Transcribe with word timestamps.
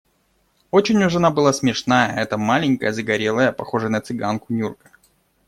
Очень 0.71 1.03
уж 1.03 1.15
она 1.15 1.29
была 1.29 1.53
смешная, 1.53 2.15
эта 2.17 2.35
маленькая, 2.35 2.91
загорелая, 2.91 3.51
похожая 3.51 3.91
на 3.91 4.01
цыганку 4.01 4.51
Нюрка. 4.51 4.89